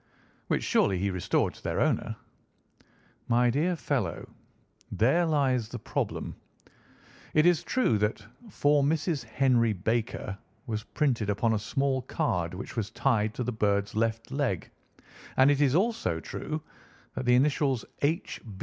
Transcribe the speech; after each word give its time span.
"Which 0.47 0.63
surely 0.63 0.97
he 0.97 1.11
restored 1.11 1.53
to 1.53 1.63
their 1.63 1.79
owner?" 1.79 2.15
"My 3.27 3.51
dear 3.51 3.75
fellow, 3.75 4.27
there 4.91 5.27
lies 5.27 5.69
the 5.69 5.77
problem. 5.77 6.35
It 7.35 7.45
is 7.45 7.61
true 7.61 7.99
that 7.99 8.25
'For 8.49 8.81
Mrs. 8.81 9.23
Henry 9.23 9.73
Baker' 9.73 10.39
was 10.65 10.81
printed 10.81 11.29
upon 11.29 11.53
a 11.53 11.59
small 11.59 12.01
card 12.01 12.55
which 12.55 12.75
was 12.75 12.89
tied 12.89 13.35
to 13.35 13.43
the 13.43 13.51
bird's 13.51 13.93
left 13.93 14.31
leg, 14.31 14.71
and 15.37 15.51
it 15.51 15.61
is 15.61 15.75
also 15.75 16.19
true 16.19 16.63
that 17.13 17.27
the 17.27 17.35
initials 17.35 17.85
'H. 18.01 18.41